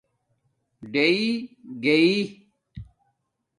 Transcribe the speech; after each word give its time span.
ڈیئ 0.91 1.25
گیئ 1.83 2.11